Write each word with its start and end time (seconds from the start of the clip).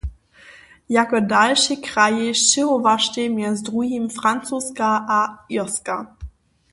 Jako 0.97 1.17
dalšej 1.31 1.77
krajej 1.87 2.31
sćěhowaštej 2.41 3.27
mjez 3.35 3.57
druhim 3.67 4.05
Francoska 4.17 4.89
a 5.17 5.19
Irska. 5.57 5.97